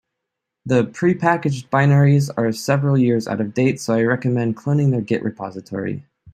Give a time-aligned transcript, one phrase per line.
[0.65, 5.21] The prepackaged binaries are several years out of date, so I recommend cloning their git
[5.21, 6.03] repository.